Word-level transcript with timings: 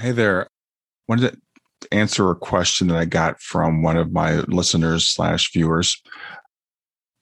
Hey 0.00 0.12
there. 0.12 0.46
Wanted 1.08 1.32
to 1.80 1.88
answer 1.90 2.30
a 2.30 2.36
question 2.36 2.86
that 2.86 2.96
I 2.96 3.04
got 3.04 3.40
from 3.40 3.82
one 3.82 3.96
of 3.96 4.12
my 4.12 4.36
listeners 4.42 5.08
slash 5.08 5.52
viewers. 5.52 6.00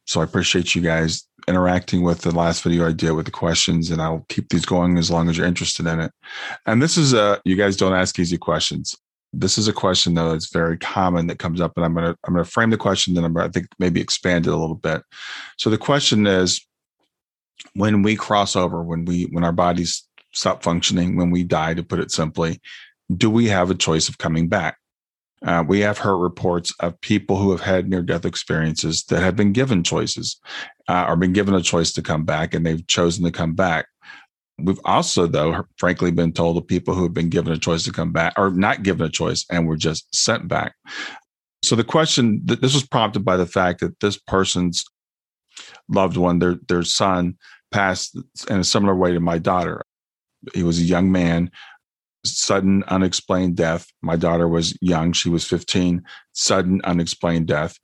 So 0.05 0.21
I 0.21 0.25
appreciate 0.25 0.75
you 0.75 0.83
guys 0.83 1.27
interacting 1.49 2.03
with 2.03 2.21
the 2.21 2.37
last 2.37 2.63
video 2.63 2.87
I 2.87 2.93
did 2.93 3.13
with 3.13 3.25
the 3.25 3.33
questions, 3.33 3.91
and 3.91 4.03
I'll 4.03 4.27
keep 4.29 4.51
these 4.51 4.67
going 4.67 4.99
as 4.99 5.11
long 5.11 5.31
as 5.31 5.39
you're 5.39 5.47
interested 5.47 5.87
in 5.87 6.01
it. 6.01 6.13
And 6.67 6.83
this 6.83 6.99
is 6.99 7.15
a 7.15 7.41
you 7.47 7.57
guys 7.57 7.79
don't 7.79 7.95
ask 7.95 8.19
easy 8.19 8.37
questions. 8.37 8.95
This 9.33 9.57
is 9.57 9.69
a 9.69 9.73
question 9.73 10.13
though 10.13 10.33
that's 10.33 10.53
very 10.53 10.77
common 10.77 11.29
that 11.29 11.39
comes 11.39 11.63
up, 11.63 11.73
and 11.77 11.85
I'm 11.87 11.95
gonna 11.95 12.15
I'm 12.25 12.35
gonna 12.35 12.45
frame 12.45 12.69
the 12.69 12.77
question, 12.77 13.15
then 13.15 13.25
I'm 13.25 13.33
gonna 13.33 13.47
I 13.47 13.51
think 13.51 13.69
maybe 13.79 14.03
expand 14.03 14.47
it 14.47 14.53
a 14.53 14.57
little 14.57 14.77
bit. 14.77 15.03
So 15.57 15.71
the 15.71 15.79
question 15.79 16.27
is, 16.27 16.61
when 17.73 18.03
we 18.03 18.17
cross 18.17 18.55
over, 18.55 18.83
when 18.83 19.07
we 19.07 19.23
when 19.33 19.45
our 19.45 19.53
bodies 19.53 20.06
stop 20.37 20.63
functioning 20.63 21.17
when 21.17 21.31
we 21.31 21.43
die, 21.43 21.75
to 21.75 21.83
put 21.83 21.99
it 21.99 22.11
simply, 22.11 22.61
do 23.17 23.31
we 23.31 23.47
have 23.49 23.71
a 23.71 23.75
choice 23.75 24.09
of 24.09 24.19
coming 24.19 24.49
back? 24.49 24.77
Uh, 25.45 25.63
we 25.67 25.81
have 25.81 25.99
heard 25.99 26.17
reports 26.17 26.75
of 26.81 27.01
people 27.01 27.37
who 27.37 27.51
have 27.51 27.61
had 27.61 27.89
near 27.89 28.03
death 28.03 28.25
experiences 28.25 29.05
that 29.05 29.21
have 29.21 29.37
been 29.37 29.53
given 29.53 29.83
choices 29.83 30.41
uh, 30.89 31.05
or 31.07 31.17
been 31.17 31.33
given 31.33 31.55
a 31.55 31.63
choice 31.63 31.93
to 31.93 32.03
come 32.03 32.25
back 32.25 32.55
and 32.55 32.65
they've 32.65 32.87
chosen 32.87 33.25
to 33.25 33.31
come 33.31 33.55
back. 33.55 33.87
We've 34.59 34.81
also, 34.85 35.27
though, 35.27 35.65
frankly, 35.79 36.11
been 36.11 36.33
told 36.33 36.57
of 36.57 36.67
people 36.67 36.95
who 36.95 37.03
have 37.03 37.13
been 37.13 37.29
given 37.29 37.53
a 37.53 37.59
choice 37.59 37.85
to 37.85 37.93
come 37.93 38.13
back 38.13 38.33
or 38.39 38.51
not 38.51 38.83
given 38.83 39.07
a 39.07 39.11
choice 39.11 39.45
and 39.51 39.67
were 39.67 39.77
just 39.77 40.15
sent 40.15 40.49
back. 40.49 40.75
So 41.63 41.77
the 41.77 41.85
question 41.85 42.41
that 42.47 42.63
this 42.63 42.75
was 42.75 42.87
prompted 42.87 43.25
by 43.25 43.37
the 43.37 43.47
fact 43.47 43.81
that 43.81 44.01
this 44.01 44.17
person's 44.17 44.85
loved 45.89 46.17
one, 46.17 46.39
their 46.39 46.57
their 46.69 46.83
son, 46.83 47.37
passed 47.71 48.17
in 48.49 48.61
a 48.61 48.65
similar 48.65 48.95
way 48.95 49.13
to 49.13 49.21
my 49.21 49.39
daughter. 49.39 49.83
He 50.55 50.63
was 50.63 50.79
a 50.79 50.85
young 50.85 51.11
man, 51.13 51.51
sudden 52.25 52.85
unexplained 52.89 53.57
death. 53.57 53.87
My 54.03 54.17
daughter 54.17 54.49
was 54.49 54.77
young, 54.81 55.13
she 55.13 55.29
was 55.29 55.45
15, 55.45 56.03
sudden 56.33 56.81
unexplained 56.85 57.47
death. 57.47 57.79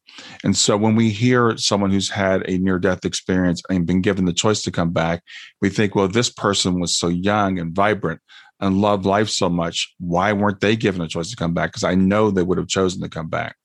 And 0.44 0.56
so 0.56 0.76
when 0.76 0.96
we 0.96 1.10
hear 1.10 1.56
someone 1.56 1.90
who's 1.90 2.10
had 2.10 2.48
a 2.48 2.58
near 2.58 2.78
death 2.78 3.04
experience 3.04 3.62
and 3.70 3.86
been 3.86 4.02
given 4.02 4.24
the 4.24 4.32
choice 4.32 4.62
to 4.62 4.70
come 4.70 4.90
back, 4.90 5.22
we 5.60 5.68
think, 5.68 5.94
well, 5.94 6.08
this 6.08 6.30
person 6.30 6.80
was 6.80 6.96
so 6.96 7.08
young 7.08 7.58
and 7.58 7.74
vibrant 7.74 8.20
and 8.60 8.80
loved 8.80 9.04
life 9.04 9.28
so 9.28 9.48
much. 9.48 9.92
Why 9.98 10.32
weren't 10.32 10.60
they 10.60 10.76
given 10.76 11.02
a 11.02 11.08
choice 11.08 11.30
to 11.30 11.36
come 11.36 11.52
back? 11.52 11.70
Because 11.70 11.84
I 11.84 11.96
know 11.96 12.30
they 12.30 12.44
would 12.44 12.58
have 12.58 12.68
chosen 12.68 13.02
to 13.02 13.08
come 13.08 13.28
back. 13.28 13.56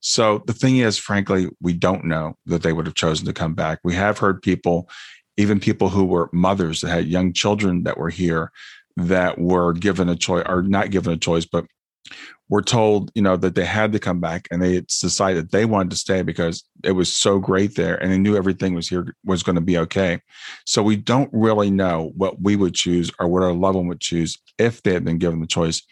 So 0.00 0.42
the 0.46 0.52
thing 0.52 0.78
is, 0.78 0.98
frankly, 0.98 1.48
we 1.60 1.72
don't 1.72 2.04
know 2.04 2.34
that 2.46 2.62
they 2.62 2.72
would 2.72 2.86
have 2.86 2.96
chosen 2.96 3.26
to 3.26 3.32
come 3.32 3.54
back. 3.54 3.78
We 3.84 3.94
have 3.94 4.18
heard 4.18 4.42
people 4.42 4.88
even 5.40 5.58
people 5.58 5.88
who 5.88 6.04
were 6.04 6.28
mothers 6.32 6.80
that 6.80 6.90
had 6.90 7.06
young 7.06 7.32
children 7.32 7.84
that 7.84 7.98
were 7.98 8.10
here 8.10 8.52
that 8.96 9.38
were 9.38 9.72
given 9.72 10.08
a 10.08 10.16
choice 10.16 10.44
or 10.46 10.62
not 10.62 10.90
given 10.90 11.12
a 11.12 11.16
choice, 11.16 11.46
but 11.46 11.64
were 12.50 12.60
told, 12.60 13.10
you 13.14 13.22
know, 13.22 13.36
that 13.36 13.54
they 13.54 13.64
had 13.64 13.92
to 13.92 13.98
come 13.98 14.20
back 14.20 14.48
and 14.50 14.60
they 14.60 14.80
decided 14.80 15.50
they 15.50 15.64
wanted 15.64 15.90
to 15.90 15.96
stay 15.96 16.22
because 16.22 16.64
it 16.82 16.92
was 16.92 17.10
so 17.10 17.38
great 17.38 17.76
there 17.76 17.94
and 18.02 18.12
they 18.12 18.18
knew 18.18 18.36
everything 18.36 18.74
was 18.74 18.88
here 18.88 19.14
was 19.24 19.42
going 19.42 19.54
to 19.54 19.62
be 19.62 19.78
okay. 19.78 20.20
So 20.66 20.82
we 20.82 20.96
don't 20.96 21.30
really 21.32 21.70
know 21.70 22.12
what 22.16 22.42
we 22.42 22.56
would 22.56 22.74
choose 22.74 23.10
or 23.18 23.28
what 23.28 23.44
our 23.44 23.52
loved 23.52 23.76
one 23.76 23.86
would 23.86 24.00
choose 24.00 24.36
if 24.58 24.82
they 24.82 24.92
had 24.92 25.04
been 25.04 25.18
given 25.18 25.40
the 25.40 25.46
choice. 25.46 25.82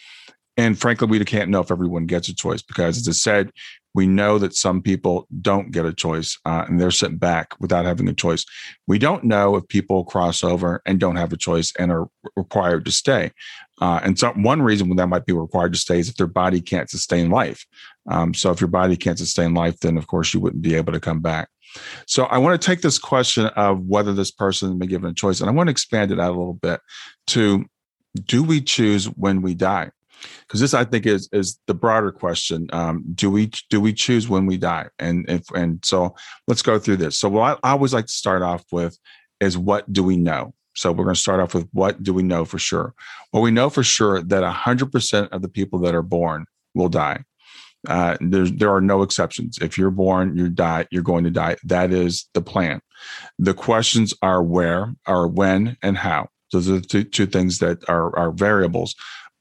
And 0.56 0.76
frankly, 0.76 1.06
we 1.06 1.24
can't 1.24 1.50
know 1.50 1.60
if 1.60 1.70
everyone 1.70 2.06
gets 2.06 2.28
a 2.28 2.34
choice 2.34 2.62
because, 2.62 2.98
as 2.98 3.08
I 3.08 3.12
said, 3.12 3.52
we 3.94 4.06
know 4.06 4.38
that 4.38 4.54
some 4.54 4.82
people 4.82 5.26
don't 5.40 5.70
get 5.70 5.86
a 5.86 5.92
choice 5.92 6.38
uh, 6.44 6.64
and 6.68 6.80
they're 6.80 6.90
sent 6.90 7.18
back 7.18 7.58
without 7.60 7.84
having 7.84 8.08
a 8.08 8.14
choice. 8.14 8.44
We 8.86 8.98
don't 8.98 9.24
know 9.24 9.56
if 9.56 9.66
people 9.68 10.04
cross 10.04 10.44
over 10.44 10.82
and 10.86 11.00
don't 11.00 11.16
have 11.16 11.32
a 11.32 11.36
choice 11.36 11.72
and 11.78 11.90
are 11.90 12.08
required 12.36 12.84
to 12.84 12.92
stay. 12.92 13.32
Uh, 13.80 14.00
and 14.02 14.18
so, 14.18 14.32
one 14.32 14.62
reason 14.62 14.94
that 14.96 15.06
might 15.06 15.26
be 15.26 15.32
required 15.32 15.72
to 15.72 15.78
stay 15.78 16.00
is 16.00 16.08
if 16.08 16.16
their 16.16 16.26
body 16.26 16.60
can't 16.60 16.90
sustain 16.90 17.30
life. 17.30 17.64
Um, 18.10 18.34
so, 18.34 18.50
if 18.50 18.60
your 18.60 18.68
body 18.68 18.96
can't 18.96 19.18
sustain 19.18 19.54
life, 19.54 19.78
then 19.80 19.96
of 19.96 20.06
course 20.06 20.34
you 20.34 20.40
wouldn't 20.40 20.62
be 20.62 20.74
able 20.74 20.92
to 20.92 21.00
come 21.00 21.20
back. 21.20 21.48
So, 22.06 22.24
I 22.24 22.38
want 22.38 22.60
to 22.60 22.66
take 22.66 22.82
this 22.82 22.98
question 22.98 23.46
of 23.46 23.86
whether 23.86 24.12
this 24.12 24.30
person 24.30 24.68
has 24.68 24.78
been 24.78 24.88
given 24.88 25.10
a 25.10 25.14
choice, 25.14 25.40
and 25.40 25.48
I 25.48 25.52
want 25.52 25.68
to 25.68 25.72
expand 25.72 26.10
it 26.10 26.18
out 26.18 26.30
a 26.30 26.38
little 26.38 26.54
bit 26.54 26.80
to 27.28 27.66
do 28.24 28.42
we 28.42 28.60
choose 28.60 29.06
when 29.06 29.42
we 29.42 29.54
die? 29.54 29.90
Because 30.40 30.60
this 30.60 30.74
I 30.74 30.84
think 30.84 31.06
is 31.06 31.28
is 31.32 31.58
the 31.66 31.74
broader 31.74 32.12
question. 32.12 32.68
Um, 32.72 33.04
do 33.14 33.30
we 33.30 33.50
do 33.70 33.80
we 33.80 33.92
choose 33.92 34.28
when 34.28 34.46
we 34.46 34.56
die? 34.56 34.88
And 34.98 35.28
if 35.28 35.50
and 35.54 35.84
so 35.84 36.14
let's 36.46 36.62
go 36.62 36.78
through 36.78 36.96
this. 36.96 37.18
So 37.18 37.28
what 37.28 37.60
I, 37.62 37.72
always 37.72 37.94
like 37.94 38.06
to 38.06 38.12
start 38.12 38.42
off 38.42 38.64
with 38.72 38.98
is 39.40 39.56
what 39.56 39.92
do 39.92 40.02
we 40.02 40.16
know? 40.16 40.54
So 40.74 40.92
we're 40.92 41.04
going 41.04 41.14
to 41.14 41.20
start 41.20 41.40
off 41.40 41.54
with 41.54 41.68
what 41.72 42.02
do 42.02 42.14
we 42.14 42.22
know 42.22 42.44
for 42.44 42.58
sure? 42.58 42.94
Well, 43.32 43.42
we 43.42 43.50
know 43.50 43.68
for 43.68 43.82
sure 43.82 44.22
that 44.22 44.44
100% 44.44 45.28
of 45.30 45.42
the 45.42 45.48
people 45.48 45.80
that 45.80 45.94
are 45.94 46.02
born 46.02 46.46
will 46.74 46.88
die. 46.88 47.24
Uh, 47.86 48.16
there, 48.20 48.46
there 48.46 48.72
are 48.72 48.80
no 48.80 49.02
exceptions. 49.02 49.58
If 49.60 49.76
you're 49.76 49.90
born, 49.90 50.36
you 50.36 50.48
die, 50.48 50.86
you're 50.90 51.02
going 51.02 51.24
to 51.24 51.30
die. 51.30 51.56
That 51.64 51.92
is 51.92 52.28
the 52.34 52.42
plan. 52.42 52.80
The 53.38 53.54
questions 53.54 54.14
are 54.22 54.42
where, 54.42 54.94
are 55.06 55.26
when, 55.26 55.76
and 55.82 55.96
how. 55.96 56.28
Those 56.52 56.68
are 56.68 56.80
the 56.80 56.86
two, 56.86 57.04
two 57.04 57.26
things 57.26 57.58
that 57.58 57.88
are, 57.88 58.16
are 58.16 58.30
variables 58.30 58.94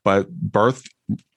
but 0.08 0.32
birth 0.40 0.88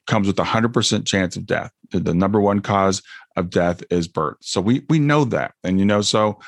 comes 0.07 0.29
with 0.29 0.39
a 0.39 0.45
100% 0.45 1.05
chance 1.05 1.37
of 1.37 1.45
death. 1.45 1.73
The 1.91 2.15
number 2.15 2.41
one 2.41 2.61
cause 2.61 3.03
of 3.35 3.51
death 3.51 3.83
is 3.91 4.07
birth. 4.07 4.37
So 4.43 4.61
we 4.61 4.87
we 4.89 5.01
know 5.01 5.25
that. 5.25 5.55
And 5.65 5.81
you 5.81 5.85
know, 5.85 6.03
so 6.03 6.39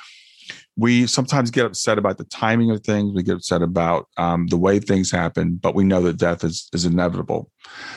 we 0.77 1.09
sometimes 1.09 1.51
get 1.51 1.67
upset 1.67 1.99
about 1.99 2.19
the 2.19 2.25
timing 2.27 2.71
of 2.71 2.85
things. 2.85 3.13
We 3.13 3.25
get 3.25 3.35
upset 3.35 3.61
about 3.61 4.07
um, 4.19 4.47
the 4.47 4.57
way 4.57 4.79
things 4.79 5.11
happen, 5.11 5.57
but 5.57 5.75
we 5.75 5.83
know 5.83 6.01
that 6.03 6.17
death 6.17 6.45
is 6.45 6.69
is 6.73 6.85
inevitable. 6.85 7.51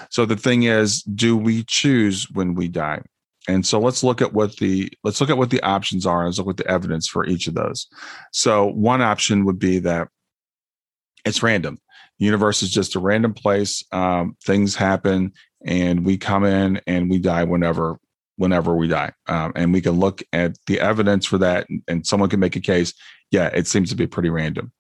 So 0.10 0.25
the 0.25 0.36
thing 0.36 0.63
is, 0.63 1.04
do 1.04 1.38
we 1.38 1.63
choose 1.66 2.27
when 2.31 2.56
we 2.56 2.68
die? 2.68 3.04
And 3.48 3.63
so 3.63 3.80
let's 3.80 4.04
look 4.04 4.24
at 4.24 4.33
what 4.33 4.57
the 4.57 4.92
let's 5.04 5.22
look 5.22 5.30
at 5.30 5.38
what 5.38 5.51
the 5.51 5.62
options 5.62 6.07
are. 6.07 6.25
Let's 6.25 6.39
look 6.39 6.50
at 6.50 6.57
the 6.57 6.68
evidence 6.68 7.07
for 7.07 7.27
each 7.27 7.45
of 7.45 7.54
those. 7.54 7.86
So 8.31 8.66
one 8.72 9.04
option 9.04 9.45
would 9.45 9.60
be 9.60 9.77
that 9.81 10.07
it's 11.25 11.44
random 11.44 11.77
universe 12.17 12.63
is 12.63 12.71
just 12.71 12.95
a 12.95 13.00
random 13.00 13.33
place. 13.33 13.83
Um, 13.91 14.38
things 14.44 14.75
happen 14.75 15.33
and 15.65 16.06
we 16.06 16.17
come 16.17 16.45
in 16.45 16.79
and 16.88 17.09
we 17.09 17.19
die 17.19 17.44
whenever 17.44 18.00
whenever 18.38 18.75
we 18.75 18.88
die. 18.88 19.13
Um, 19.27 19.53
and 19.56 19.73
we 19.73 19.81
can 19.81 19.94
look 19.94 20.21
at 20.33 20.57
the 20.67 20.79
evidence 20.79 21.25
for 21.25 21.38
that, 21.38 21.69
and, 21.69 21.81
and, 21.88 22.06
someone 22.06 22.29
can 22.29 22.39
make 22.39 22.57
a 22.57 22.62
case. 22.62 22.94
Yeah, 23.31 23.47
it 23.47 23.65
seems 23.65 23.89
to 23.91 23.95
be 23.95 24.07
pretty 24.07 24.29
random. 24.29 24.73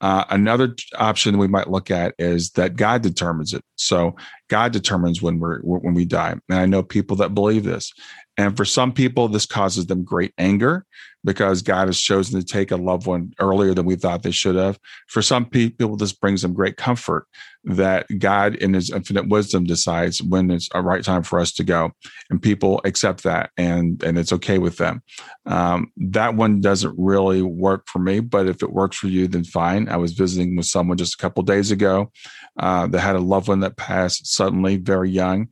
Uh, 0.00 0.24
another 0.30 0.74
option 0.96 1.38
we 1.38 1.46
might 1.46 1.70
look 1.70 1.90
at 1.90 2.14
is 2.18 2.50
that 2.52 2.76
God 2.76 3.02
determines 3.02 3.52
it. 3.52 3.62
So 3.76 4.16
God 4.48 4.72
determines 4.72 5.22
when 5.22 5.38
we're 5.38 5.60
when 5.60 5.94
we 5.94 6.04
die. 6.04 6.34
And 6.48 6.58
I 6.58 6.66
know 6.66 6.82
people 6.82 7.16
that 7.18 7.34
believe 7.34 7.64
this. 7.64 7.92
And 8.36 8.56
for 8.56 8.64
some 8.64 8.92
people, 8.92 9.28
this 9.28 9.46
causes 9.46 9.86
them 9.86 10.04
great 10.04 10.32
anger 10.38 10.86
because 11.24 11.62
God 11.62 11.88
has 11.88 11.98
chosen 11.98 12.38
to 12.38 12.46
take 12.46 12.70
a 12.70 12.76
loved 12.76 13.06
one 13.06 13.32
earlier 13.40 13.74
than 13.74 13.86
we 13.86 13.96
thought 13.96 14.22
they 14.22 14.30
should 14.30 14.56
have. 14.56 14.78
For 15.08 15.22
some 15.22 15.46
people, 15.46 15.96
this 15.96 16.12
brings 16.12 16.42
them 16.42 16.52
great 16.52 16.76
comfort 16.76 17.26
that 17.64 18.06
God, 18.18 18.56
in 18.56 18.74
His 18.74 18.90
infinite 18.90 19.28
wisdom, 19.28 19.64
decides 19.64 20.22
when 20.22 20.50
it's 20.50 20.68
a 20.74 20.82
right 20.82 21.02
time 21.02 21.22
for 21.22 21.40
us 21.40 21.50
to 21.52 21.64
go, 21.64 21.92
and 22.28 22.42
people 22.42 22.80
accept 22.84 23.22
that, 23.22 23.50
and 23.56 24.02
and 24.02 24.18
it's 24.18 24.32
okay 24.34 24.58
with 24.58 24.76
them. 24.76 25.02
Um, 25.46 25.90
that 25.96 26.34
one 26.34 26.60
doesn't 26.60 26.94
really 26.98 27.40
work 27.40 27.88
for 27.88 28.00
me, 28.00 28.20
but 28.20 28.46
if 28.46 28.62
it 28.62 28.72
works 28.72 28.98
for 28.98 29.08
you, 29.08 29.26
then 29.26 29.44
fine. 29.44 29.88
I 29.88 29.96
was 29.96 30.12
visiting 30.12 30.56
with 30.56 30.66
someone 30.66 30.98
just 30.98 31.14
a 31.14 31.18
couple 31.18 31.42
days 31.42 31.70
ago 31.70 32.12
uh, 32.58 32.86
that 32.88 33.00
had 33.00 33.16
a 33.16 33.20
loved 33.20 33.48
one 33.48 33.60
that 33.60 33.76
passed 33.76 34.26
suddenly, 34.26 34.76
very 34.76 35.10
young, 35.10 35.48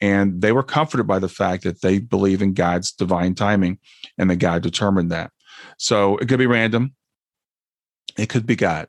and 0.00 0.40
they 0.40 0.52
were 0.52 0.62
comforted 0.62 1.06
by 1.06 1.18
the 1.18 1.28
fact 1.28 1.64
that 1.64 1.82
they 1.82 1.98
believe 1.98 2.42
in 2.42 2.52
God's 2.52 2.92
divine 2.92 3.34
timing 3.34 3.78
and 4.18 4.30
that 4.30 4.36
God 4.36 4.62
determined 4.62 5.10
that. 5.10 5.30
So 5.78 6.16
it 6.18 6.28
could 6.28 6.38
be 6.38 6.46
random, 6.46 6.94
it 8.18 8.28
could 8.28 8.46
be 8.46 8.56
God. 8.56 8.88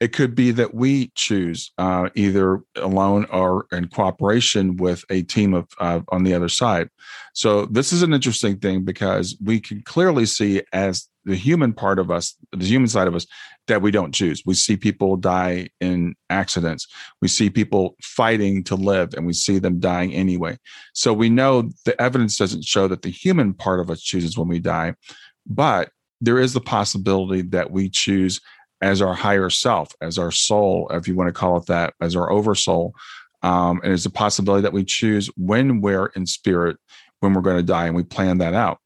It 0.00 0.14
could 0.14 0.34
be 0.34 0.50
that 0.52 0.72
we 0.72 1.12
choose 1.14 1.72
uh, 1.76 2.08
either 2.14 2.62
alone 2.76 3.26
or 3.26 3.66
in 3.70 3.88
cooperation 3.88 4.78
with 4.78 5.04
a 5.10 5.22
team 5.22 5.52
of 5.52 5.68
uh, 5.78 6.00
on 6.08 6.24
the 6.24 6.32
other 6.32 6.48
side. 6.48 6.88
So 7.34 7.66
this 7.66 7.92
is 7.92 8.02
an 8.02 8.14
interesting 8.14 8.58
thing 8.58 8.82
because 8.82 9.36
we 9.44 9.60
can 9.60 9.82
clearly 9.82 10.24
see 10.24 10.62
as 10.72 11.09
the 11.24 11.36
human 11.36 11.72
part 11.72 11.98
of 11.98 12.10
us, 12.10 12.34
the 12.52 12.64
human 12.64 12.88
side 12.88 13.06
of 13.06 13.14
us, 13.14 13.26
that 13.66 13.82
we 13.82 13.90
don't 13.90 14.14
choose. 14.14 14.42
We 14.44 14.54
see 14.54 14.76
people 14.76 15.16
die 15.16 15.68
in 15.80 16.14
accidents. 16.30 16.86
We 17.20 17.28
see 17.28 17.50
people 17.50 17.96
fighting 18.02 18.64
to 18.64 18.74
live 18.74 19.14
and 19.14 19.26
we 19.26 19.32
see 19.32 19.58
them 19.58 19.80
dying 19.80 20.12
anyway. 20.12 20.58
So 20.94 21.12
we 21.12 21.28
know 21.28 21.70
the 21.84 22.00
evidence 22.00 22.36
doesn't 22.36 22.64
show 22.64 22.88
that 22.88 23.02
the 23.02 23.10
human 23.10 23.54
part 23.54 23.80
of 23.80 23.90
us 23.90 24.00
chooses 24.02 24.36
when 24.36 24.48
we 24.48 24.60
die, 24.60 24.94
but 25.46 25.90
there 26.20 26.38
is 26.38 26.52
the 26.52 26.60
possibility 26.60 27.42
that 27.42 27.70
we 27.70 27.88
choose 27.88 28.40
as 28.82 29.02
our 29.02 29.14
higher 29.14 29.50
self, 29.50 29.94
as 30.00 30.18
our 30.18 30.30
soul, 30.30 30.88
if 30.92 31.06
you 31.06 31.14
want 31.14 31.28
to 31.28 31.32
call 31.32 31.56
it 31.58 31.66
that, 31.66 31.94
as 32.00 32.16
our 32.16 32.30
oversoul. 32.30 32.94
Um, 33.42 33.80
and 33.82 33.92
it's 33.92 34.06
a 34.06 34.10
possibility 34.10 34.62
that 34.62 34.72
we 34.72 34.84
choose 34.84 35.28
when 35.36 35.80
we're 35.80 36.06
in 36.16 36.26
spirit, 36.26 36.76
when 37.20 37.34
we're 37.34 37.42
going 37.42 37.56
to 37.56 37.62
die, 37.62 37.86
and 37.86 37.96
we 37.96 38.02
plan 38.02 38.38
that 38.38 38.54
out. 38.54 38.78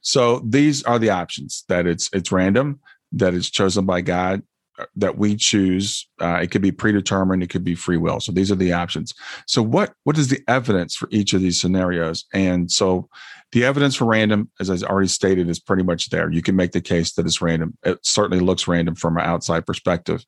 So 0.00 0.40
these 0.40 0.82
are 0.84 0.98
the 0.98 1.10
options 1.10 1.64
that 1.68 1.86
it's 1.86 2.10
it's 2.12 2.32
random, 2.32 2.80
that 3.12 3.34
it's 3.34 3.50
chosen 3.50 3.86
by 3.86 4.00
God, 4.00 4.42
uh, 4.78 4.86
that 4.96 5.18
we 5.18 5.36
choose. 5.36 6.08
Uh, 6.20 6.40
it 6.42 6.50
could 6.50 6.62
be 6.62 6.72
predetermined, 6.72 7.42
it 7.42 7.50
could 7.50 7.64
be 7.64 7.74
free 7.74 7.96
will. 7.96 8.20
So 8.20 8.32
these 8.32 8.50
are 8.50 8.56
the 8.56 8.72
options. 8.72 9.14
So 9.46 9.62
what 9.62 9.92
what 10.04 10.18
is 10.18 10.28
the 10.28 10.42
evidence 10.48 10.96
for 10.96 11.08
each 11.10 11.32
of 11.32 11.40
these 11.40 11.60
scenarios? 11.60 12.24
And 12.32 12.70
so 12.70 13.08
the 13.52 13.64
evidence 13.64 13.96
for 13.96 14.04
random, 14.04 14.48
as 14.60 14.70
I 14.70 14.86
already 14.86 15.08
stated, 15.08 15.48
is 15.48 15.58
pretty 15.58 15.82
much 15.82 16.10
there. 16.10 16.30
You 16.30 16.40
can 16.40 16.54
make 16.54 16.70
the 16.70 16.80
case 16.80 17.14
that 17.14 17.26
it's 17.26 17.42
random. 17.42 17.76
It 17.82 17.98
certainly 18.02 18.38
looks 18.38 18.68
random 18.68 18.94
from 18.94 19.16
an 19.16 19.24
outside 19.24 19.66
perspective. 19.66 20.24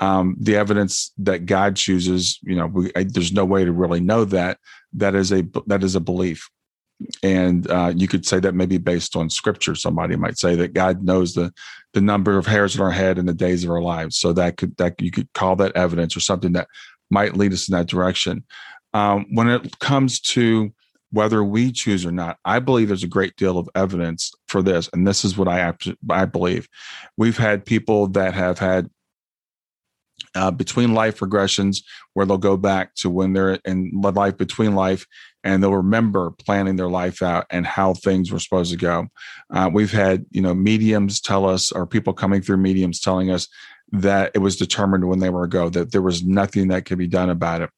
Um, 0.00 0.36
the 0.40 0.56
evidence 0.56 1.12
that 1.18 1.46
God 1.46 1.76
chooses, 1.76 2.40
you 2.42 2.56
know, 2.56 2.66
we, 2.66 2.90
I, 2.96 3.04
there's 3.04 3.32
no 3.32 3.44
way 3.44 3.64
to 3.64 3.72
really 3.72 4.00
know 4.00 4.24
that. 4.24 4.58
That 4.92 5.14
is 5.14 5.32
a 5.32 5.44
that 5.66 5.84
is 5.84 5.94
a 5.94 6.00
belief 6.00 6.50
and 7.22 7.70
uh, 7.70 7.92
you 7.94 8.06
could 8.06 8.24
say 8.24 8.38
that 8.38 8.54
maybe 8.54 8.78
based 8.78 9.16
on 9.16 9.28
scripture 9.28 9.74
somebody 9.74 10.14
might 10.14 10.38
say 10.38 10.54
that 10.54 10.72
god 10.72 11.02
knows 11.02 11.34
the 11.34 11.52
the 11.94 12.00
number 12.00 12.36
of 12.36 12.46
hairs 12.46 12.74
in 12.74 12.82
our 12.82 12.90
head 12.90 13.18
and 13.18 13.26
the 13.26 13.32
days 13.32 13.64
of 13.64 13.70
our 13.70 13.80
lives. 13.80 14.16
So 14.16 14.32
that 14.34 14.56
could 14.58 14.76
that 14.76 15.00
you 15.00 15.10
could 15.10 15.32
call 15.32 15.56
that 15.56 15.74
evidence 15.76 16.16
or 16.16 16.20
something 16.20 16.52
that 16.52 16.68
might 17.10 17.36
lead 17.36 17.52
us 17.52 17.68
in 17.68 17.72
that 17.72 17.86
direction. 17.86 18.44
Um, 18.92 19.26
when 19.32 19.48
it 19.48 19.78
comes 19.78 20.20
to 20.20 20.72
whether 21.10 21.44
we 21.44 21.70
choose 21.70 22.04
or 22.04 22.10
not 22.10 22.38
i 22.44 22.58
believe 22.58 22.88
there's 22.88 23.04
a 23.04 23.08
great 23.08 23.36
deal 23.36 23.56
of 23.56 23.68
evidence 23.76 24.32
for 24.48 24.62
this 24.62 24.90
and 24.92 25.06
this 25.06 25.24
is 25.24 25.36
what 25.36 25.46
i 25.46 25.72
i 26.10 26.24
believe. 26.24 26.68
We've 27.16 27.36
had 27.36 27.64
people 27.64 28.08
that 28.08 28.34
have 28.34 28.58
had 28.58 28.90
uh, 30.34 30.50
between 30.50 30.94
life 30.94 31.20
regressions 31.20 31.82
where 32.14 32.26
they'll 32.26 32.38
go 32.38 32.56
back 32.56 32.94
to 32.96 33.10
when 33.10 33.32
they're 33.32 33.58
in 33.64 33.90
life 33.94 34.36
between 34.36 34.74
life 34.74 35.06
and 35.42 35.62
they'll 35.62 35.74
remember 35.74 36.30
planning 36.30 36.76
their 36.76 36.88
life 36.88 37.22
out 37.22 37.46
and 37.50 37.66
how 37.66 37.94
things 37.94 38.32
were 38.32 38.38
supposed 38.38 38.70
to 38.70 38.76
go. 38.76 39.06
Uh, 39.52 39.70
we've 39.72 39.92
had, 39.92 40.24
you 40.30 40.40
know, 40.40 40.54
mediums 40.54 41.20
tell 41.20 41.46
us, 41.46 41.70
or 41.70 41.86
people 41.86 42.12
coming 42.12 42.40
through 42.40 42.56
mediums 42.56 43.00
telling 43.00 43.30
us 43.30 43.46
that 43.92 44.32
it 44.34 44.38
was 44.38 44.56
determined 44.56 45.06
when 45.08 45.20
they 45.20 45.30
were 45.30 45.46
to 45.46 45.50
go, 45.50 45.68
that 45.68 45.92
there 45.92 46.02
was 46.02 46.24
nothing 46.24 46.68
that 46.68 46.84
could 46.84 46.98
be 46.98 47.06
done 47.06 47.30
about 47.30 47.60
it. 47.60 47.70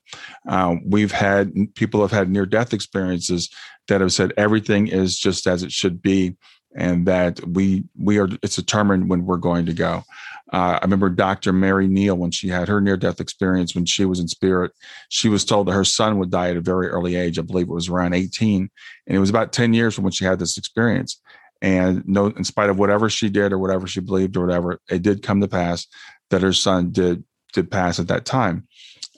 Um, 0.49 0.81
we've 0.89 1.13
had 1.13 1.53
people 1.75 2.01
have 2.01 2.13
had 2.13 2.31
near 2.31 2.47
death 2.47 2.73
experiences 2.73 3.51
that 3.89 4.01
have 4.01 4.13
said 4.13 4.33
everything 4.37 4.87
is 4.87 5.19
just 5.19 5.47
as 5.47 5.63
it 5.63 5.73
should 5.73 6.01
be 6.01 6.37
and 6.77 7.07
that 7.07 7.41
we 7.47 7.85
we 7.99 8.19
are 8.19 8.29
it's 8.43 8.57
determined 8.57 9.09
when 9.09 9.25
we're 9.25 9.39
going 9.39 9.67
to 9.67 9.73
go. 9.73 10.05
Uh, 10.53 10.79
I 10.81 10.85
remember 10.85 11.11
Dr. 11.11 11.53
Mary 11.53 11.89
Neal 11.89 12.17
when 12.17 12.31
she 12.31 12.49
had 12.49 12.69
her 12.69 12.81
near 12.81 12.97
death 12.97 13.21
experience 13.21 13.75
when 13.75 13.85
she 13.85 14.05
was 14.05 14.21
in 14.21 14.29
spirit. 14.29 14.73
She 15.09 15.29
was 15.29 15.45
told 15.45 15.67
that 15.67 15.73
her 15.73 15.85
son 15.85 16.19
would 16.19 16.31
die 16.31 16.51
at 16.51 16.57
a 16.57 16.61
very 16.61 16.89
early 16.89 17.17
age. 17.17 17.39
I 17.39 17.43
believe 17.43 17.69
it 17.69 17.73
was 17.73 17.89
around 17.89 18.15
18, 18.15 18.71
and 19.07 19.17
it 19.17 19.19
was 19.19 19.31
about 19.31 19.53
10 19.53 19.75
years 19.75 19.95
from 19.95 20.05
when 20.05 20.13
she 20.13 20.25
had 20.25 20.39
this 20.39 20.57
experience. 20.57 21.21
And 21.63 22.07
no, 22.07 22.27
in 22.27 22.45
spite 22.45 22.71
of 22.71 22.79
whatever 22.79 23.09
she 23.09 23.29
did 23.29 23.53
or 23.53 23.59
whatever 23.59 23.87
she 23.87 24.01
believed 24.01 24.37
or 24.37 24.47
whatever, 24.47 24.81
it 24.89 25.03
did 25.03 25.23
come 25.23 25.41
to 25.41 25.49
pass 25.49 25.87
that 26.31 26.43
her 26.43 26.53
son 26.53 26.91
did 26.91 27.25
did 27.53 27.71
pass 27.71 27.99
at 27.99 28.09
that 28.09 28.25
time. 28.27 28.67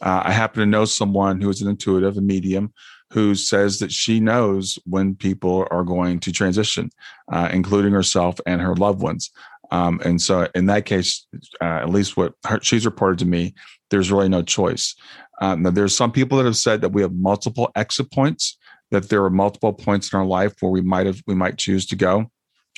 Uh, 0.00 0.22
I 0.24 0.32
happen 0.32 0.60
to 0.60 0.66
know 0.66 0.84
someone 0.84 1.40
who 1.40 1.50
is 1.50 1.60
an 1.60 1.68
intuitive, 1.68 2.16
a 2.16 2.20
medium, 2.20 2.72
who 3.10 3.34
says 3.34 3.78
that 3.78 3.90
she 3.90 4.20
knows 4.20 4.78
when 4.84 5.14
people 5.14 5.66
are 5.70 5.82
going 5.82 6.20
to 6.20 6.32
transition, 6.32 6.90
uh, 7.32 7.48
including 7.52 7.92
herself 7.92 8.38
and 8.46 8.60
her 8.60 8.76
loved 8.76 9.00
ones. 9.00 9.30
Um, 9.70 10.00
and 10.04 10.20
so, 10.20 10.48
in 10.54 10.66
that 10.66 10.86
case, 10.86 11.26
uh, 11.60 11.64
at 11.64 11.90
least 11.90 12.16
what 12.16 12.34
her, 12.46 12.58
she's 12.62 12.86
reported 12.86 13.18
to 13.20 13.26
me, 13.26 13.54
there's 13.90 14.10
really 14.10 14.28
no 14.28 14.42
choice. 14.42 14.94
Um, 15.40 15.62
now, 15.62 15.70
there's 15.70 15.96
some 15.96 16.12
people 16.12 16.38
that 16.38 16.44
have 16.44 16.56
said 16.56 16.80
that 16.80 16.92
we 16.92 17.02
have 17.02 17.12
multiple 17.12 17.70
exit 17.76 18.10
points, 18.10 18.58
that 18.90 19.08
there 19.08 19.24
are 19.24 19.30
multiple 19.30 19.72
points 19.72 20.12
in 20.12 20.18
our 20.18 20.26
life 20.26 20.54
where 20.60 20.72
we 20.72 20.80
might 20.80 21.06
have 21.06 21.22
we 21.26 21.34
might 21.34 21.58
choose 21.58 21.86
to 21.86 21.96
go, 21.96 22.30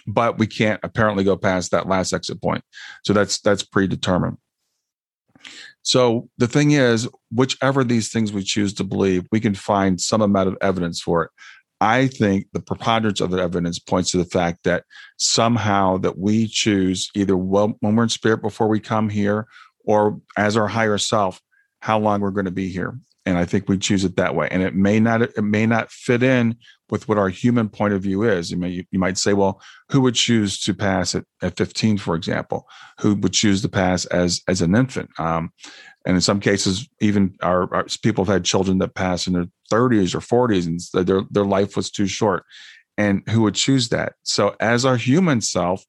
but 0.06 0.38
we 0.38 0.46
can't 0.46 0.80
apparently 0.82 1.24
go 1.24 1.36
past 1.36 1.70
that 1.70 1.88
last 1.88 2.12
exit 2.12 2.42
point. 2.42 2.64
So 3.04 3.12
that's 3.12 3.40
that's 3.40 3.62
predetermined. 3.62 4.38
So 5.82 6.28
the 6.36 6.48
thing 6.48 6.72
is, 6.72 7.08
whichever 7.30 7.84
these 7.84 8.10
things 8.10 8.32
we 8.32 8.42
choose 8.42 8.74
to 8.74 8.84
believe, 8.84 9.26
we 9.32 9.40
can 9.40 9.54
find 9.54 10.00
some 10.00 10.20
amount 10.20 10.48
of 10.48 10.58
evidence 10.60 11.00
for 11.00 11.24
it. 11.24 11.30
I 11.80 12.08
think 12.08 12.46
the 12.52 12.60
preponderance 12.60 13.20
of 13.20 13.30
the 13.30 13.38
evidence 13.38 13.78
points 13.78 14.10
to 14.10 14.18
the 14.18 14.24
fact 14.24 14.64
that 14.64 14.84
somehow 15.16 15.96
that 15.98 16.18
we 16.18 16.46
choose 16.46 17.10
either 17.14 17.36
well, 17.36 17.74
when 17.80 17.96
we're 17.96 18.02
in 18.02 18.08
spirit 18.10 18.42
before 18.42 18.68
we 18.68 18.80
come 18.80 19.08
here 19.08 19.46
or 19.84 20.20
as 20.36 20.56
our 20.56 20.68
higher 20.68 20.98
self, 20.98 21.40
how 21.80 21.98
long 21.98 22.20
we're 22.20 22.30
going 22.30 22.44
to 22.44 22.50
be 22.50 22.68
here. 22.68 22.98
And 23.26 23.38
I 23.38 23.44
think 23.44 23.68
we 23.68 23.78
choose 23.78 24.04
it 24.04 24.16
that 24.16 24.34
way. 24.34 24.48
And 24.50 24.62
it 24.62 24.74
may 24.74 24.98
not 24.98 25.22
it 25.22 25.42
may 25.42 25.66
not 25.66 25.90
fit 25.90 26.22
in 26.22 26.56
with 26.88 27.06
what 27.08 27.18
our 27.18 27.28
human 27.28 27.68
point 27.68 27.94
of 27.94 28.02
view 28.02 28.22
is. 28.22 28.50
You 28.50 28.56
may 28.56 28.86
you 28.90 28.98
might 28.98 29.18
say, 29.18 29.34
well, 29.34 29.60
who 29.90 30.00
would 30.00 30.14
choose 30.14 30.58
to 30.62 30.74
pass 30.74 31.14
at, 31.14 31.24
at 31.42 31.56
15, 31.56 31.98
for 31.98 32.14
example? 32.14 32.66
Who 33.00 33.14
would 33.14 33.32
choose 33.32 33.62
to 33.62 33.68
pass 33.68 34.06
as 34.06 34.42
as 34.48 34.62
an 34.62 34.74
infant? 34.74 35.10
Um, 35.18 35.52
and 36.06 36.16
in 36.16 36.22
some 36.22 36.40
cases, 36.40 36.88
even 37.00 37.36
our, 37.42 37.72
our, 37.74 37.86
people 38.02 38.24
have 38.24 38.32
had 38.32 38.44
children 38.44 38.78
that 38.78 38.94
pass 38.94 39.26
in 39.26 39.34
their 39.34 39.46
30s 39.70 40.14
or 40.14 40.20
40s, 40.20 40.66
and 40.66 41.06
their 41.06 41.22
their 41.30 41.44
life 41.44 41.76
was 41.76 41.90
too 41.90 42.06
short. 42.06 42.44
And 42.98 43.22
who 43.30 43.42
would 43.42 43.54
choose 43.54 43.88
that? 43.88 44.14
So, 44.24 44.54
as 44.60 44.84
our 44.84 44.96
human 44.96 45.40
self, 45.40 45.84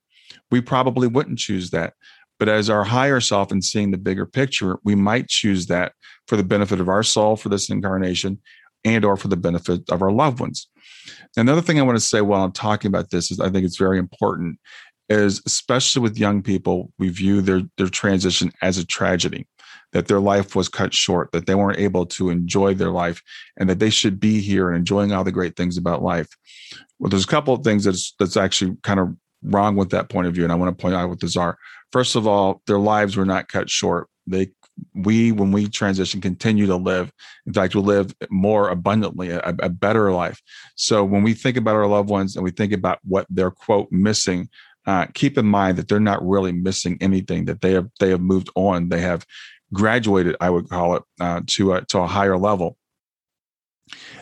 we 0.50 0.62
probably 0.62 1.08
wouldn't 1.08 1.40
choose 1.40 1.72
that. 1.72 1.94
But 2.40 2.50
as 2.50 2.70
our 2.70 2.84
higher 2.84 3.20
self 3.20 3.52
and 3.52 3.64
seeing 3.64 3.92
the 3.92 3.98
bigger 3.98 4.26
picture, 4.26 4.80
we 4.84 4.96
might 4.96 5.28
choose 5.28 5.68
that 5.68 5.94
for 6.28 6.38
the 6.38 6.44
benefit 6.44 6.80
of 6.80 6.90
our 6.90 7.04
soul 7.04 7.36
for 7.36 7.50
this 7.50 7.70
incarnation 7.70 8.40
and 8.84 9.06
or 9.06 9.16
for 9.16 9.28
the 9.28 9.38
benefit 9.38 9.82
of 9.90 10.02
our 10.02 10.12
loved 10.12 10.40
ones. 10.40 10.68
Another 11.38 11.62
thing 11.62 11.80
I 11.80 11.84
want 11.84 11.98
to 11.98 12.04
say 12.04 12.22
while 12.22 12.44
I'm 12.44 12.52
talking 12.52 12.90
about 12.90 13.12
this 13.12 13.32
is 13.32 13.40
I 13.40 13.50
think 13.50 13.66
it's 13.66 13.78
very 13.78 14.00
important 14.00 14.60
is 15.12 15.42
especially 15.46 16.02
with 16.02 16.18
young 16.18 16.42
people, 16.42 16.92
we 16.98 17.10
view 17.10 17.42
their 17.42 17.62
their 17.78 17.90
transition 17.90 18.52
as 18.62 18.78
a 18.78 18.86
tragedy 18.86 19.48
that 19.94 20.08
their 20.08 20.20
life 20.20 20.56
was 20.56 20.70
cut 20.70 20.94
short, 20.94 21.32
that 21.34 21.46
they 21.46 21.56
weren't 21.56 21.80
able 21.80 22.06
to 22.06 22.30
enjoy 22.30 22.74
their 22.74 22.92
life, 22.92 23.22
and 23.58 23.70
that 23.70 23.80
they 23.80 23.90
should 23.90 24.20
be 24.20 24.40
here 24.40 24.70
and 24.70 24.78
enjoying 24.78 25.12
all 25.12 25.24
the 25.24 25.32
great 25.32 25.56
things 25.56 25.78
about 25.78 26.02
life. 26.02 26.30
Well, 27.00 27.10
there's 27.10 27.26
a 27.26 27.28
couple 27.36 27.54
of 27.54 27.64
things 27.64 27.84
that's 27.84 28.14
that's 28.20 28.38
actually 28.38 28.78
kind 28.84 29.00
of 29.00 29.10
wrong 29.44 29.76
with 29.76 29.90
that 29.90 30.10
point 30.10 30.28
of 30.28 30.34
view, 30.34 30.44
and 30.44 30.52
I 30.52 30.56
want 30.56 30.78
to 30.78 30.82
point 30.82 30.96
out 30.96 31.10
what 31.10 31.20
those 31.20 31.38
are. 31.38 31.58
First 31.92 32.16
of 32.16 32.26
all, 32.26 32.62
their 32.68 32.80
lives 32.80 33.18
were 33.18 33.26
not 33.26 33.50
cut 33.50 33.70
short. 33.70 34.08
They 34.28 34.52
we, 34.96 35.32
when 35.32 35.52
we 35.52 35.68
transition, 35.68 36.22
continue 36.22 36.66
to 36.68 36.76
live. 36.76 37.12
In 37.46 37.54
fact, 37.54 37.76
we'll 37.76 37.84
live 37.84 38.16
more 38.30 38.70
abundantly, 38.70 39.30
a, 39.30 39.42
a 39.60 39.70
better 39.70 40.12
life. 40.12 40.42
So 40.76 41.04
when 41.04 41.24
we 41.24 41.34
think 41.34 41.58
about 41.58 41.76
our 41.76 41.88
loved 41.88 42.10
ones 42.10 42.36
and 42.36 42.44
we 42.44 42.52
think 42.52 42.74
about 42.74 43.00
what 43.04 43.28
they're 43.30 43.52
quote 43.52 43.92
missing, 43.92 44.50
uh, 44.86 45.06
keep 45.14 45.38
in 45.38 45.46
mind 45.46 45.78
that 45.78 45.88
they're 45.88 46.00
not 46.00 46.26
really 46.26 46.52
missing 46.52 46.98
anything. 47.02 47.46
That 47.46 47.62
they 47.62 47.74
have 47.74 47.90
they 48.00 48.10
have 48.10 48.22
moved 48.22 48.50
on. 48.56 48.90
They 48.90 49.02
have 49.02 49.26
graduated, 49.74 50.36
I 50.42 50.50
would 50.50 50.70
call 50.70 50.96
it, 50.96 51.04
uh, 51.20 51.42
to 51.48 51.74
a, 51.74 51.86
to 51.86 52.00
a 52.00 52.08
higher 52.08 52.38
level. 52.38 52.78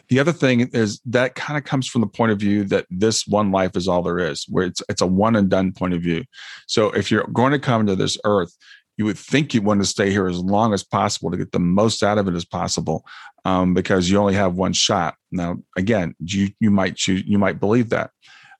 The 0.10 0.20
other 0.20 0.32
thing 0.32 0.62
is 0.74 1.00
that 1.06 1.36
kind 1.36 1.58
of 1.58 1.63
comes 1.63 1.88
from 1.88 2.01
the 2.01 2.08
point 2.08 2.32
of 2.32 2.39
view 2.39 2.63
that 2.66 2.86
this 2.89 3.28
one 3.28 3.51
life 3.51 3.75
is 3.75 3.88
all 3.88 4.01
there 4.01 4.20
is, 4.20 4.46
where 4.50 4.66
it's 4.66 4.82
it's 4.89 5.01
a 5.01 5.08
one 5.08 5.36
and 5.36 5.50
done 5.50 5.72
point 5.72 5.94
of 5.94 6.01
view. 6.01 6.24
So 6.68 6.89
if 6.92 7.12
you're 7.12 7.28
going 7.34 7.51
to 7.51 7.60
come 7.60 7.86
to 7.86 7.96
this 7.96 8.18
earth, 8.25 8.56
you 8.98 9.06
would 9.06 9.18
think 9.18 9.54
you 9.54 9.62
want 9.62 9.82
to 9.82 9.88
stay 9.88 10.10
here 10.10 10.28
as 10.28 10.39
long 10.39 10.74
as 10.74 10.84
possible 10.84 11.32
to 11.32 11.38
get 11.38 11.51
the 11.51 11.60
most 11.60 12.04
out 12.04 12.18
of 12.18 12.28
it 12.28 12.34
as 12.34 12.46
possible, 12.46 13.06
um, 13.46 13.74
because 13.74 14.10
you 14.10 14.18
only 14.18 14.34
have 14.34 14.56
one 14.56 14.74
shot. 14.74 15.16
Now, 15.32 15.58
again, 15.78 16.16
you 16.20 16.50
you 16.60 16.72
might 16.72 16.96
choose, 16.96 17.24
you 17.25 17.38
might 17.38 17.60
believe 17.60 17.89
that. 17.89 18.10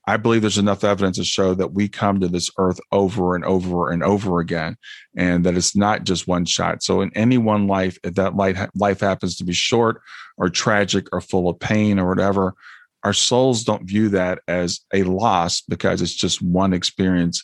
I 0.10 0.18
believe 0.18 0.42
there's 0.42 0.58
enough 0.58 0.84
evidence 0.84 1.18
to 1.18 1.24
show 1.24 1.54
that 1.54 1.74
we 1.74 1.88
come 1.88 2.20
to 2.20 2.28
this 2.28 2.50
earth 2.58 2.80
over 2.92 3.36
and 3.36 3.46
over 3.46 3.92
and 3.92 4.02
over 4.02 4.40
again, 4.40 4.76
and 5.16 5.46
that 5.46 5.56
it's 5.56 5.76
not 5.76 6.04
just 6.04 6.28
one 6.28 6.46
shot. 6.46 6.82
So, 6.82 7.02
in 7.02 7.12
any 7.14 7.38
one 7.38 7.68
life, 7.68 8.00
if 8.04 8.16
that 8.16 8.36
life 8.36 9.00
happens 9.02 9.38
to 9.38 9.44
be 9.44 9.54
short 9.54 10.02
or 10.36 10.50
tragic 10.50 11.06
or 11.14 11.22
full 11.22 11.48
of 11.48 11.60
pain 11.60 12.00
or 12.00 12.10
whatever, 12.10 12.56
our 13.04 13.14
souls 13.14 13.64
don't 13.64 13.88
view 13.88 14.10
that 14.10 14.40
as 14.48 14.80
a 14.92 15.04
loss 15.04 15.62
because 15.62 16.02
it's 16.02 16.16
just 16.16 16.42
one 16.42 16.74
experience 16.74 17.44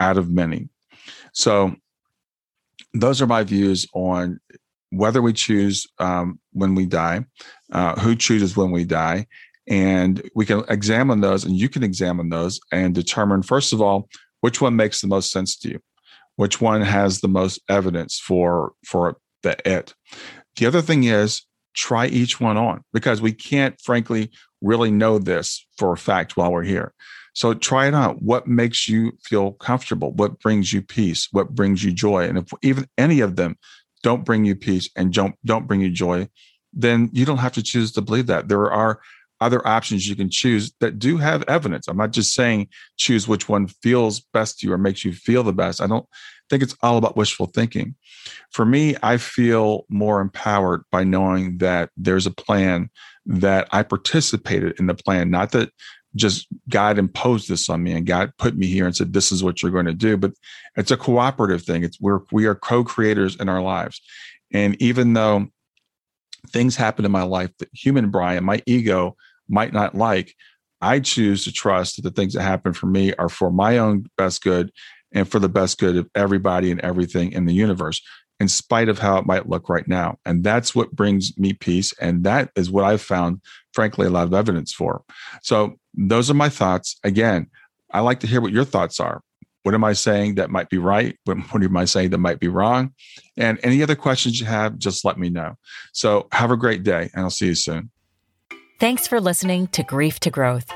out 0.00 0.18
of 0.18 0.28
many. 0.28 0.68
So, 1.32 1.76
those 2.92 3.22
are 3.22 3.28
my 3.28 3.44
views 3.44 3.86
on 3.94 4.40
whether 4.90 5.22
we 5.22 5.32
choose 5.32 5.86
um, 6.00 6.40
when 6.54 6.74
we 6.74 6.86
die, 6.86 7.24
uh, 7.70 7.94
who 8.00 8.16
chooses 8.16 8.56
when 8.56 8.72
we 8.72 8.84
die, 8.84 9.28
and 9.68 10.28
we 10.34 10.46
can 10.46 10.64
examine 10.68 11.20
those, 11.20 11.44
and 11.44 11.56
you 11.56 11.68
can 11.68 11.82
examine 11.82 12.28
those 12.28 12.60
and 12.72 12.94
determine, 12.94 13.42
first 13.42 13.72
of 13.72 13.80
all, 13.80 14.08
which 14.40 14.60
one 14.60 14.76
makes 14.76 15.00
the 15.00 15.06
most 15.06 15.30
sense 15.30 15.56
to 15.58 15.70
you, 15.70 15.80
which 16.36 16.60
one 16.60 16.82
has 16.82 17.20
the 17.20 17.28
most 17.28 17.60
evidence 17.68 18.18
for 18.18 18.72
for 18.86 19.16
the 19.42 19.56
it. 19.68 19.94
The 20.56 20.66
other 20.66 20.82
thing 20.82 21.04
is 21.04 21.42
try 21.74 22.06
each 22.06 22.40
one 22.40 22.56
on 22.56 22.82
because 22.92 23.22
we 23.22 23.32
can't, 23.32 23.80
frankly, 23.80 24.30
really 24.60 24.90
know 24.90 25.18
this 25.18 25.66
for 25.78 25.92
a 25.92 25.96
fact 25.96 26.36
while 26.36 26.52
we're 26.52 26.62
here. 26.62 26.92
So 27.32 27.54
try 27.54 27.86
it 27.86 27.94
out. 27.94 28.20
What 28.22 28.46
makes 28.46 28.88
you 28.88 29.12
feel 29.22 29.52
comfortable? 29.52 30.12
What 30.12 30.40
brings 30.40 30.72
you 30.72 30.82
peace? 30.82 31.28
What 31.30 31.54
brings 31.54 31.84
you 31.84 31.92
joy? 31.92 32.24
And 32.24 32.38
if 32.38 32.52
even 32.62 32.88
any 32.98 33.20
of 33.20 33.36
them 33.36 33.56
don't 34.02 34.24
bring 34.24 34.44
you 34.44 34.56
peace 34.56 34.90
and 34.96 35.12
don't 35.12 35.36
don't 35.44 35.66
bring 35.66 35.80
you 35.80 35.90
joy, 35.90 36.28
then 36.72 37.08
you 37.12 37.24
don't 37.24 37.38
have 37.38 37.52
to 37.52 37.62
choose 37.62 37.92
to 37.92 38.02
believe 38.02 38.26
that. 38.26 38.48
There 38.48 38.70
are 38.70 39.00
other 39.40 39.66
options 39.66 40.08
you 40.08 40.16
can 40.16 40.30
choose 40.30 40.72
that 40.80 40.98
do 40.98 41.16
have 41.16 41.42
evidence. 41.48 41.88
I'm 41.88 41.96
not 41.96 42.12
just 42.12 42.34
saying 42.34 42.68
choose 42.96 43.26
which 43.26 43.48
one 43.48 43.66
feels 43.66 44.20
best 44.20 44.60
to 44.60 44.66
you 44.66 44.72
or 44.72 44.78
makes 44.78 45.04
you 45.04 45.12
feel 45.12 45.42
the 45.42 45.52
best. 45.52 45.80
I 45.80 45.86
don't 45.86 46.06
think 46.48 46.62
it's 46.62 46.76
all 46.82 46.98
about 46.98 47.16
wishful 47.16 47.46
thinking. 47.46 47.94
For 48.50 48.64
me, 48.64 48.96
I 49.02 49.16
feel 49.16 49.86
more 49.88 50.20
empowered 50.20 50.82
by 50.90 51.04
knowing 51.04 51.58
that 51.58 51.90
there's 51.96 52.26
a 52.26 52.30
plan 52.30 52.90
that 53.26 53.68
I 53.72 53.82
participated 53.82 54.78
in 54.78 54.86
the 54.86 54.94
plan, 54.94 55.30
not 55.30 55.52
that 55.52 55.70
just 56.16 56.48
God 56.68 56.98
imposed 56.98 57.48
this 57.48 57.68
on 57.68 57.82
me 57.82 57.92
and 57.92 58.06
God 58.06 58.32
put 58.36 58.56
me 58.56 58.66
here 58.66 58.84
and 58.84 58.96
said, 58.96 59.12
this 59.12 59.30
is 59.30 59.44
what 59.44 59.62
you're 59.62 59.70
going 59.70 59.86
to 59.86 59.94
do. 59.94 60.16
But 60.16 60.32
it's 60.76 60.90
a 60.90 60.96
cooperative 60.96 61.62
thing. 61.62 61.84
It's 61.84 62.00
we're, 62.00 62.20
we 62.32 62.46
are 62.46 62.56
co-creators 62.56 63.36
in 63.36 63.48
our 63.48 63.62
lives. 63.62 64.00
And 64.52 64.80
even 64.82 65.12
though 65.12 65.46
things 66.48 66.74
happen 66.74 67.04
in 67.04 67.12
my 67.12 67.22
life 67.22 67.50
that 67.58 67.68
human 67.72 68.10
Brian, 68.10 68.44
my 68.44 68.60
ego 68.66 69.16
might 69.50 69.72
not 69.72 69.94
like, 69.94 70.34
I 70.80 71.00
choose 71.00 71.44
to 71.44 71.52
trust 71.52 71.96
that 71.96 72.02
the 72.02 72.10
things 72.10 72.34
that 72.34 72.42
happen 72.42 72.72
for 72.72 72.86
me 72.86 73.12
are 73.14 73.28
for 73.28 73.50
my 73.50 73.78
own 73.78 74.06
best 74.16 74.42
good 74.42 74.70
and 75.12 75.28
for 75.28 75.38
the 75.38 75.48
best 75.48 75.78
good 75.78 75.96
of 75.96 76.08
everybody 76.14 76.70
and 76.70 76.80
everything 76.80 77.32
in 77.32 77.46
the 77.46 77.52
universe, 77.52 78.00
in 78.38 78.48
spite 78.48 78.88
of 78.88 78.98
how 78.98 79.18
it 79.18 79.26
might 79.26 79.48
look 79.48 79.68
right 79.68 79.86
now. 79.86 80.16
And 80.24 80.42
that's 80.42 80.74
what 80.74 80.92
brings 80.92 81.36
me 81.36 81.52
peace. 81.52 81.92
And 82.00 82.24
that 82.24 82.50
is 82.56 82.70
what 82.70 82.84
I've 82.84 83.02
found, 83.02 83.42
frankly, 83.74 84.06
a 84.06 84.10
lot 84.10 84.24
of 84.24 84.32
evidence 84.32 84.72
for. 84.72 85.02
So 85.42 85.74
those 85.94 86.30
are 86.30 86.34
my 86.34 86.48
thoughts. 86.48 86.98
Again, 87.04 87.48
I 87.90 88.00
like 88.00 88.20
to 88.20 88.26
hear 88.26 88.40
what 88.40 88.52
your 88.52 88.64
thoughts 88.64 89.00
are. 89.00 89.20
What 89.62 89.74
am 89.74 89.84
I 89.84 89.92
saying 89.92 90.36
that 90.36 90.48
might 90.48 90.70
be 90.70 90.78
right? 90.78 91.18
What, 91.24 91.38
what 91.50 91.62
am 91.62 91.76
I 91.76 91.84
saying 91.84 92.10
that 92.10 92.18
might 92.18 92.40
be 92.40 92.48
wrong? 92.48 92.94
And 93.36 93.58
any 93.62 93.82
other 93.82 93.96
questions 93.96 94.40
you 94.40 94.46
have, 94.46 94.78
just 94.78 95.04
let 95.04 95.18
me 95.18 95.28
know. 95.28 95.56
So 95.92 96.28
have 96.32 96.50
a 96.50 96.56
great 96.56 96.82
day, 96.82 97.10
and 97.12 97.24
I'll 97.24 97.30
see 97.30 97.48
you 97.48 97.54
soon. 97.54 97.90
Thanks 98.80 99.06
for 99.06 99.20
listening 99.20 99.66
to 99.72 99.82
Grief 99.82 100.20
to 100.20 100.30
Growth. 100.30 100.72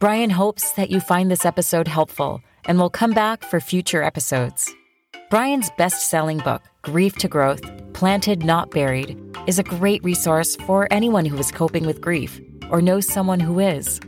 Brian 0.00 0.28
hopes 0.28 0.72
that 0.72 0.90
you 0.90 1.00
find 1.00 1.30
this 1.30 1.46
episode 1.46 1.88
helpful 1.88 2.42
and 2.66 2.78
will 2.78 2.90
come 2.90 3.12
back 3.12 3.42
for 3.42 3.58
future 3.58 4.02
episodes. 4.02 4.70
Brian's 5.30 5.70
best 5.78 6.10
selling 6.10 6.40
book, 6.40 6.60
Grief 6.82 7.16
to 7.16 7.26
Growth 7.26 7.62
Planted 7.94 8.44
Not 8.44 8.70
Buried, 8.70 9.18
is 9.46 9.58
a 9.58 9.62
great 9.62 10.04
resource 10.04 10.56
for 10.56 10.88
anyone 10.90 11.24
who 11.24 11.38
is 11.38 11.50
coping 11.50 11.86
with 11.86 12.02
grief 12.02 12.38
or 12.68 12.82
knows 12.82 13.08
someone 13.08 13.40
who 13.40 13.60
is. 13.60 13.98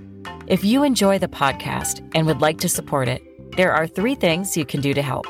If 0.47 0.63
you 0.63 0.83
enjoy 0.83 1.19
the 1.19 1.27
podcast 1.27 2.07
and 2.15 2.27
would 2.27 2.43
like 2.43 2.59
to 2.59 2.69
support 2.69 3.09
it, 3.09 3.23
there 3.57 3.73
are 3.73 3.87
three 3.87 4.17
things 4.17 4.55
you 4.55 4.67
can 4.67 4.83
do 4.83 4.93
to 4.93 5.01
help. 5.01 5.25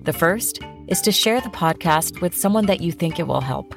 The 0.00 0.14
first 0.14 0.60
is 0.88 1.02
to 1.02 1.12
share 1.12 1.42
the 1.42 1.50
podcast 1.50 2.22
with 2.22 2.34
someone 2.34 2.64
that 2.64 2.80
you 2.80 2.92
think 2.92 3.18
it 3.18 3.26
will 3.26 3.42
help. 3.42 3.74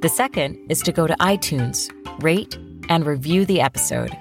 The 0.00 0.08
second 0.08 0.56
is 0.70 0.80
to 0.80 0.90
go 0.90 1.06
to 1.06 1.14
iTunes, 1.16 1.90
rate, 2.22 2.58
and 2.90 3.06
review 3.06 3.46
the 3.46 3.62
episode. 3.62 4.14